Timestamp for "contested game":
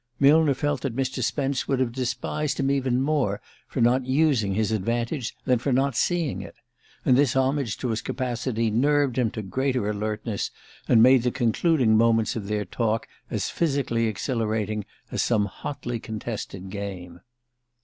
15.99-17.21